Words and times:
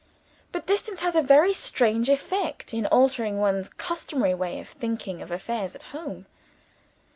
But 0.51 0.65
distance 0.65 1.01
has 1.01 1.13
a 1.13 1.21
very 1.21 1.53
strange 1.53 2.09
effect 2.09 2.73
in 2.73 2.87
altering 2.87 3.37
one's 3.37 3.69
customary 3.69 4.33
way 4.33 4.59
of 4.59 4.67
thinking 4.67 5.21
of 5.21 5.29
affairs 5.29 5.75
at 5.75 5.83
home. 5.93 6.25